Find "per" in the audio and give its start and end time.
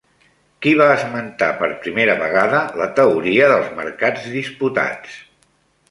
1.59-1.69